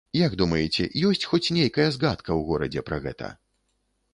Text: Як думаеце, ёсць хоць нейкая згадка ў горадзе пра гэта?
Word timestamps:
Як 0.19 0.31
думаеце, 0.41 0.87
ёсць 1.09 1.27
хоць 1.31 1.53
нейкая 1.57 1.85
згадка 1.99 2.25
ў 2.33 2.41
горадзе 2.49 2.81
пра 2.89 2.97
гэта? 3.05 3.31